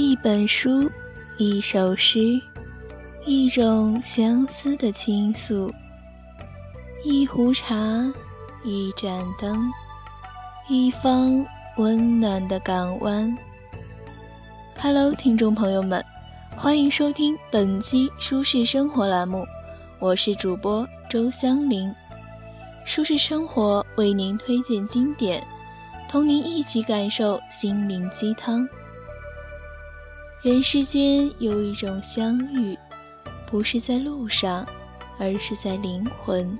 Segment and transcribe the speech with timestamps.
[0.00, 0.88] 一本书，
[1.38, 2.40] 一首诗，
[3.26, 5.74] 一种相思的倾诉，
[7.04, 7.76] 一壶茶，
[8.64, 9.68] 一盏灯，
[10.68, 11.44] 一方
[11.78, 13.36] 温暖的港湾。
[14.80, 16.02] Hello，听众朋友们，
[16.56, 19.44] 欢迎收听本期舒适生活栏目，
[19.98, 21.92] 我是主播周香林。
[22.86, 25.44] 舒适生活为您推荐经典，
[26.08, 28.64] 同您一起感受心灵鸡汤。
[30.44, 32.78] 人世间有一种相遇，
[33.50, 34.64] 不是在路上，
[35.18, 36.56] 而是在灵魂；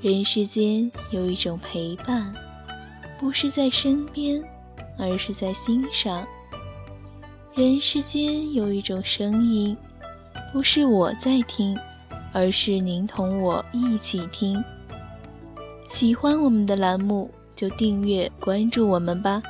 [0.00, 2.32] 人世间有一种陪伴，
[3.20, 4.42] 不是在身边，
[4.98, 6.24] 而是在心上；
[7.54, 9.76] 人世间有一种声音，
[10.50, 11.76] 不是我在听，
[12.32, 14.56] 而是您同我一起听。
[15.90, 19.42] 喜欢我们的栏目，就订阅关注我们吧。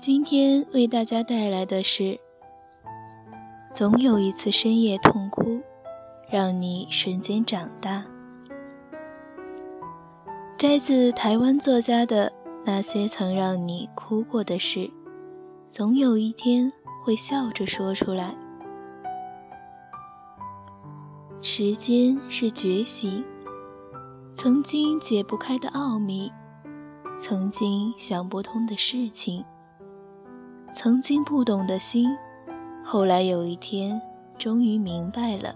[0.00, 2.18] 今天为大家带来的是：
[3.74, 5.60] 总有一次深夜痛哭，
[6.30, 8.02] 让你瞬间长大。
[10.56, 12.32] 摘自台湾作家的
[12.64, 14.90] 那些曾让你哭过的事，
[15.70, 16.72] 总有一天
[17.04, 18.34] 会笑着说出来。
[21.42, 23.22] 时间是觉醒，
[24.34, 26.32] 曾经解不开的奥秘，
[27.18, 29.44] 曾经想不通的事情。
[30.74, 32.08] 曾经不懂的心，
[32.84, 34.00] 后来有一天
[34.38, 35.54] 终于明白了。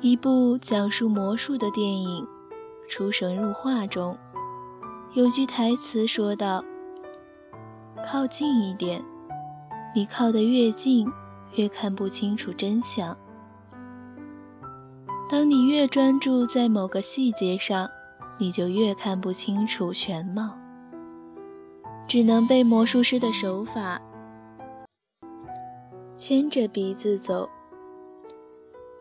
[0.00, 2.22] 一部讲述魔术的电影
[2.88, 4.16] 《出神入化》中，
[5.14, 6.62] 有句台词说道
[8.06, 9.02] ：“靠近一点，
[9.94, 11.10] 你靠得越近，
[11.54, 13.16] 越看不清楚真相。
[15.30, 17.88] 当你越专注在某个细节上，
[18.38, 20.54] 你就越看不清楚全貌。”
[22.06, 24.00] 只能被魔术师的手法
[26.16, 27.48] 牵着鼻子走。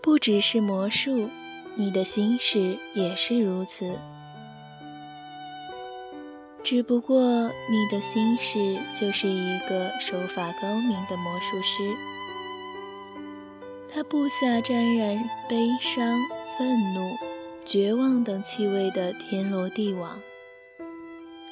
[0.01, 1.29] 不只是魔术，
[1.75, 3.97] 你的心事也是如此。
[6.63, 11.93] 只不过你的心事就是一个手法高明的魔术师，
[13.93, 15.17] 他布下沾染
[15.49, 16.19] 悲伤、
[16.57, 17.17] 愤怒、
[17.65, 20.19] 绝望等气味的天罗地网。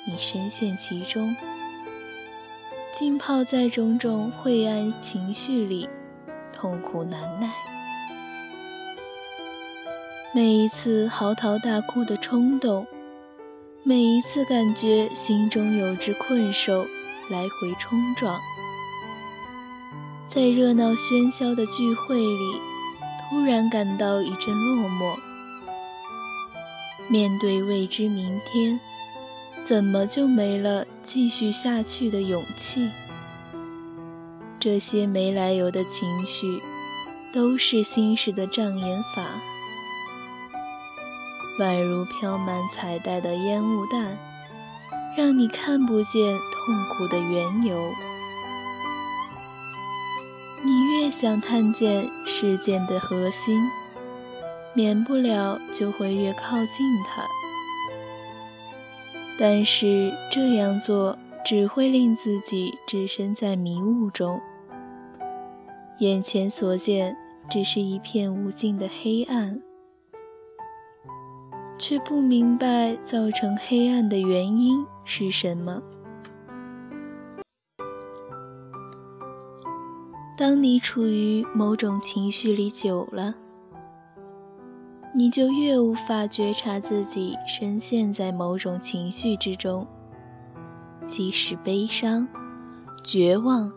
[0.04, 1.36] 你深陷其中，
[2.98, 5.88] 浸泡在种种晦暗情绪里，
[6.52, 7.52] 痛苦难耐。
[10.34, 12.88] 每一次嚎啕大哭的冲动，
[13.84, 16.88] 每一次感觉心中有只困兽
[17.30, 18.40] 来回冲撞，
[20.30, 22.62] 在热闹喧嚣的聚会里，
[23.30, 25.16] 突然感到一阵落寞。
[27.08, 28.80] 面对未知明天。
[29.72, 32.90] 怎么就没了继续下去的勇气？
[34.60, 36.62] 这些没来由的情绪，
[37.34, 39.24] 都是心事的障眼法，
[41.58, 44.18] 宛如飘满彩带的烟雾弹，
[45.18, 47.94] 让你看不见痛苦的缘由。
[50.64, 53.64] 你越想探见事件的核心，
[54.74, 56.68] 免不了就会越靠近
[57.08, 57.24] 它。
[59.44, 64.40] 但是这样做只会令自己置身在迷雾中，
[65.98, 67.18] 眼前所见
[67.50, 69.60] 只是一片无尽的黑暗，
[71.80, 75.82] 却不明白造成黑暗的原因是什么。
[80.38, 83.34] 当你处于某种情绪里久了，
[85.22, 89.86] 你就越无法觉察自己深陷在某种情绪之中，
[91.06, 92.28] 即使悲伤、
[93.04, 93.72] 绝望、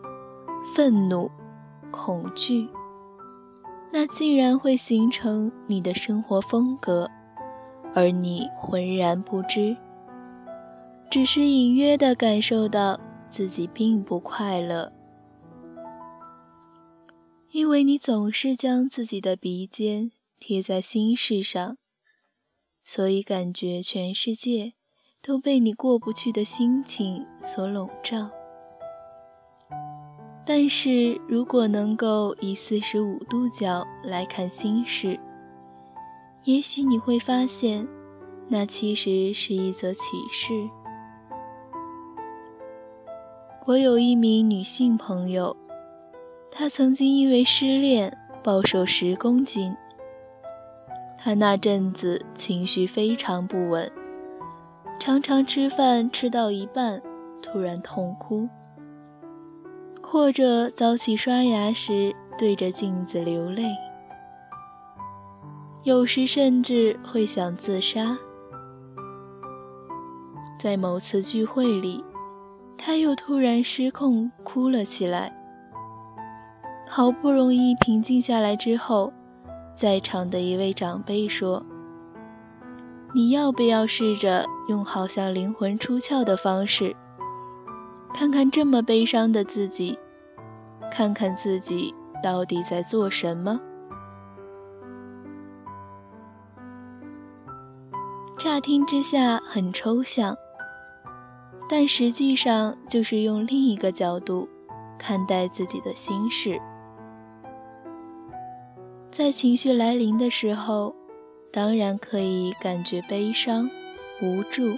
[0.73, 1.29] 愤怒、
[1.91, 2.67] 恐惧，
[3.93, 7.07] 那竟然会形成你的生活风格，
[7.93, 9.77] 而你浑然不知，
[11.11, 12.99] 只是隐约地感受到
[13.29, 14.91] 自己并不快乐。
[17.51, 20.09] 因为你总是将自己的鼻尖
[20.39, 21.77] 贴在心事上，
[22.83, 24.73] 所以感觉全世界
[25.21, 28.29] 都被你过不去的心情所笼罩。
[30.45, 35.19] 但是如果能够以四十五度角来看心事，
[36.43, 37.87] 也许你会发现，
[38.47, 40.01] 那其实是一则启
[40.31, 40.53] 示。
[43.65, 45.57] 我有一名女性朋友。
[46.51, 49.75] 她曾经因为失恋暴瘦十公斤。
[51.25, 53.91] 他那阵子情绪非常不稳，
[54.99, 57.01] 常常吃饭吃到一半
[57.41, 58.47] 突然痛哭，
[60.03, 63.63] 或者早起刷牙时对着镜子流泪，
[65.81, 68.15] 有时甚至会想自杀。
[70.59, 72.03] 在某次聚会里，
[72.77, 75.35] 他又突然失控哭了起来。
[76.87, 79.11] 好不容易平静下来之后，
[79.75, 81.61] 在场的一位长辈说
[83.13, 86.95] ：“你要不要试着用好像灵魂出窍的方式，
[88.13, 89.99] 看看这么悲伤的自己，
[90.91, 91.93] 看看自己
[92.23, 93.59] 到底在做什么？”
[98.37, 100.37] 乍听之下很抽象，
[101.67, 104.47] 但实际上就是用另一个角度
[104.97, 106.61] 看待自己的心事。
[109.17, 110.93] 在情绪来临的时候，
[111.49, 113.71] 当然可以感觉悲伤、
[114.21, 114.77] 无助，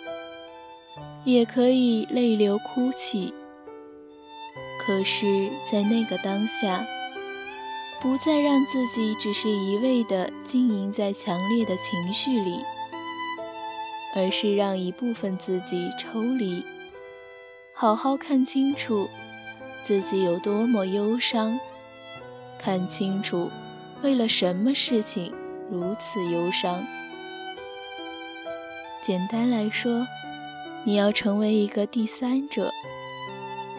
[1.25, 3.33] 也可以泪流哭泣。
[4.79, 6.85] 可是，在那个当下，
[7.99, 12.59] 不再让自己只是一味的经营在强烈的情绪里，
[14.15, 16.63] 而是让一部分自己抽离，
[17.73, 19.09] 好好看清楚
[19.87, 21.59] 自己有多么忧伤，
[22.59, 23.49] 看清楚。
[24.03, 25.33] 为了什么事情
[25.71, 26.85] 如此忧伤？
[29.03, 30.05] 简单来说，
[30.83, 32.69] 你要成为一个第三者，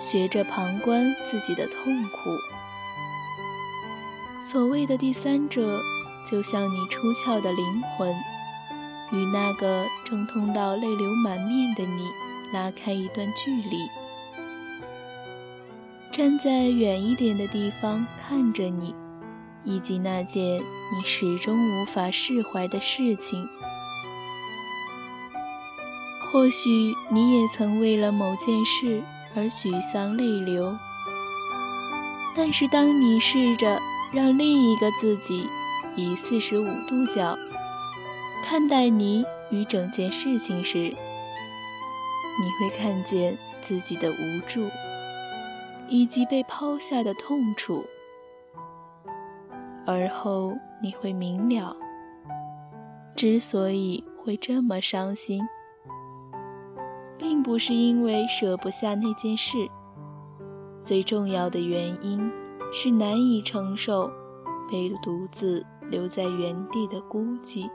[0.01, 2.31] 学着旁观自己的痛苦。
[4.51, 5.79] 所谓的第三者，
[6.31, 8.13] 就像你出窍的灵魂，
[9.13, 12.09] 与那个正痛到泪流满面的你
[12.53, 13.89] 拉开一段距离，
[16.11, 18.95] 站在远一点的地方看着你。
[19.69, 23.47] 以及那件你始终无法释怀的事情，
[26.33, 29.03] 或许你也曾为了某件事
[29.37, 30.75] 而沮丧泪流。
[32.35, 33.79] 但是，当你试着
[34.11, 35.47] 让另一个自己
[35.97, 37.37] 以四十五度角
[38.45, 43.37] 看待你与整件事情时，你会看见
[43.67, 44.71] 自己的无助，
[45.89, 47.85] 以及被抛下的痛楚。
[49.91, 51.75] 而后你会明了，
[53.17, 55.43] 之所以会这么伤心，
[57.17, 59.57] 并不是因为舍不下那件事，
[60.83, 62.31] 最重要的原因
[62.71, 64.11] 是难以承受
[64.71, 67.67] 被独自留在原地的孤寂。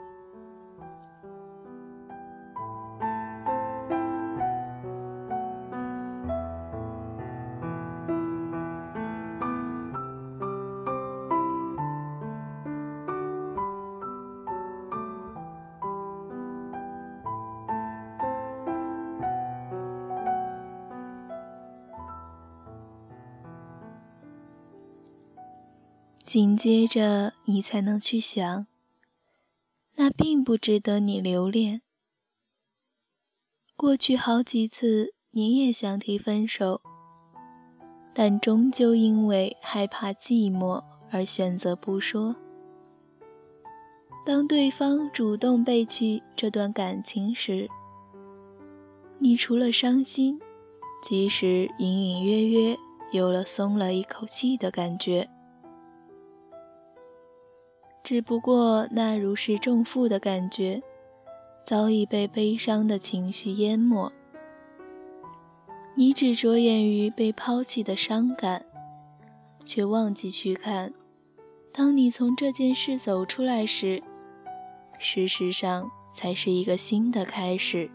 [26.34, 28.66] 紧接着，你才能去想，
[29.94, 31.82] 那并不值得你留恋。
[33.76, 36.80] 过去好几次，你也想提分手，
[38.12, 42.34] 但终究因为害怕寂寞而选择不说。
[44.26, 47.68] 当对方主动背弃这段感情时，
[49.20, 50.40] 你除了伤心，
[51.04, 52.76] 即使隐隐约约
[53.12, 55.30] 有了松了一口气的感觉。
[58.04, 60.82] 只不过，那如释重负的感觉，
[61.64, 64.12] 早已被悲伤的情绪淹没。
[65.94, 68.66] 你只着眼于被抛弃的伤感，
[69.64, 70.92] 却忘记去看，
[71.72, 74.02] 当你从这件事走出来时，
[74.98, 77.90] 事实上才是一个新的开始。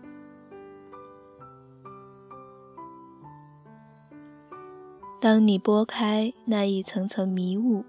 [5.21, 7.85] 当你拨开那一层层迷雾。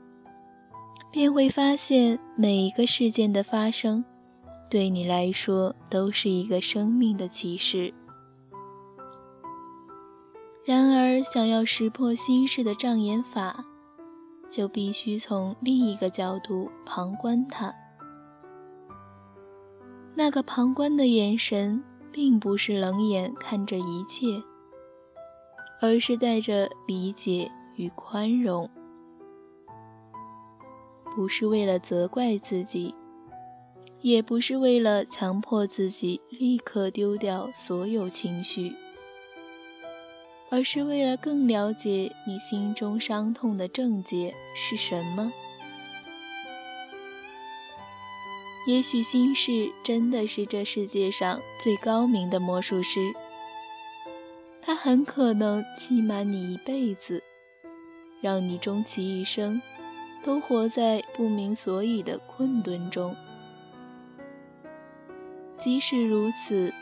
[1.11, 4.05] 便会发现，每一个事件的发生，
[4.69, 7.93] 对你来说都是一个生命的启示。
[10.65, 13.65] 然而，想要识破心事的障眼法，
[14.49, 17.75] 就必须从另一个角度旁观它。
[20.15, 24.41] 那个旁观的眼神，并不是冷眼看着一切，
[25.81, 28.71] 而是带着理解与宽容，
[31.15, 32.95] 不是为了责怪自己，
[34.01, 38.75] 也不是为了强迫自己立刻丢掉所有情绪。
[40.53, 45.33] 而是为了更了解你心中伤痛的症结是什么。
[48.67, 53.15] 也许心事真的是这世界上最高明的魔术师，
[54.61, 57.23] 他很可能欺瞒你一辈子，
[58.21, 59.63] 让你终其一生
[60.25, 63.17] 都活在不明所以的困顿中。
[65.61, 66.73] 即使如此，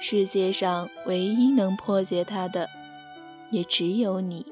[0.00, 2.68] 世界上唯一能破解它的。
[3.50, 4.44] 也只有你。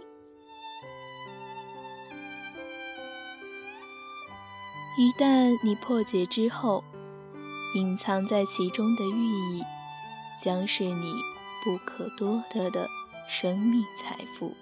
[4.96, 6.84] 一旦你破解之后，
[7.75, 9.64] 隐藏在其中的寓意，
[10.40, 11.12] 将是你
[11.64, 12.87] 不可多得的
[13.28, 14.54] 生命财富。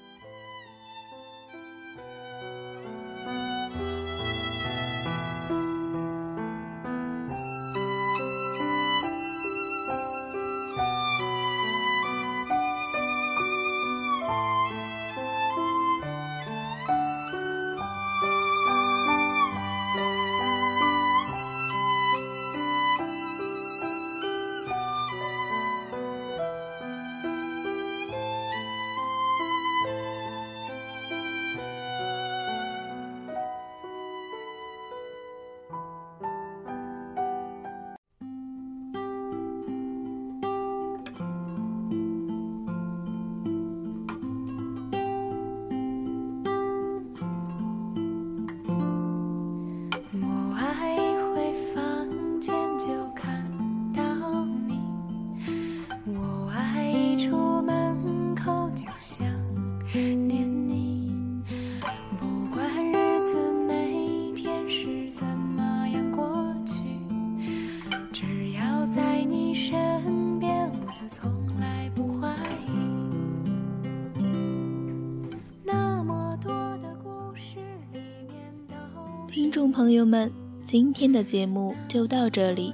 [80.70, 82.72] 今天的节目就到这里。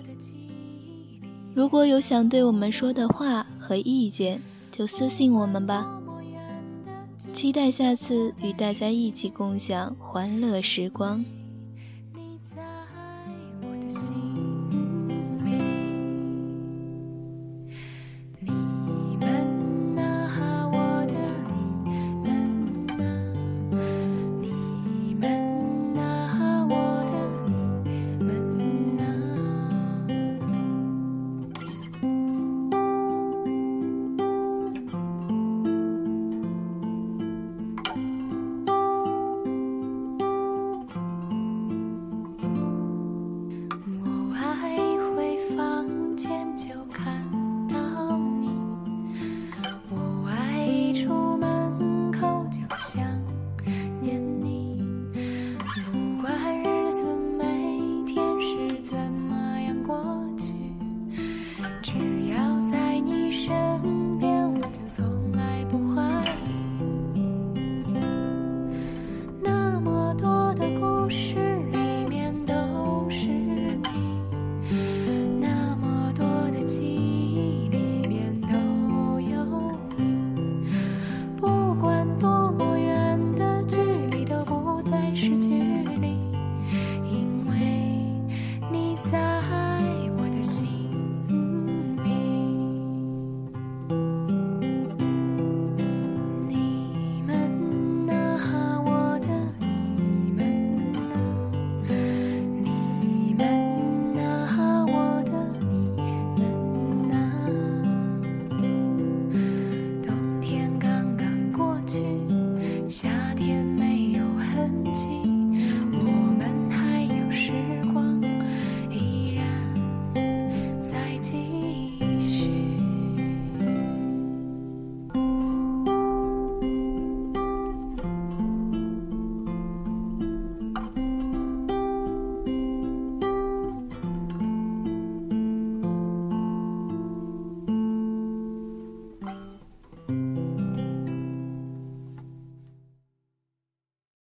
[1.55, 4.39] 如果有想对我们说的话和意见，
[4.71, 5.99] 就私信我们吧。
[7.33, 11.25] 期待下次与大家一起共享欢乐时光。